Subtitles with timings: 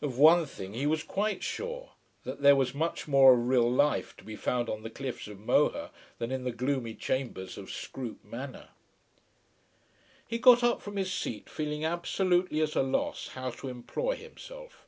[0.00, 1.90] Of one thing he was quite sure,
[2.24, 5.38] that there was much more of real life to be found on the cliffs of
[5.40, 8.70] Moher than in the gloomy chambers of Scroope Manor.
[10.26, 14.86] He got up from his seat feeling absolutely at a loss how to employ himself.